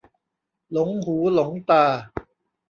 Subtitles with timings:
[0.71, 1.85] หลงหูหลงตา